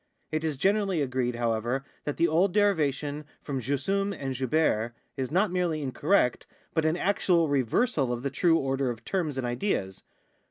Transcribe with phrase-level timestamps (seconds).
[0.31, 5.51] It is generally agreed, however, that the old derivation from jussuin and juhere is not
[5.51, 10.01] merel}^ incorrect, but an actual reversal of the tnie order of terms and ideas.